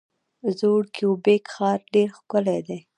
زوړ 0.59 0.81
کیوبیک 0.95 1.43
ښار 1.53 1.79
ډیر 1.93 2.09
ښکلی 2.17 2.59
دی. 2.67 2.79